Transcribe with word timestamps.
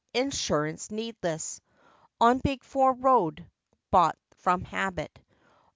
Insurance 0.15 0.89
needless 0.89 1.61
On 2.19 2.39
"Big 2.39 2.63
Four" 2.63 2.93
road. 2.93 3.45
Bought 3.91 4.17
from 4.35 4.63
habit. 4.63 5.19